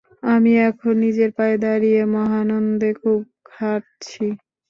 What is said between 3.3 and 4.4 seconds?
খাটছি।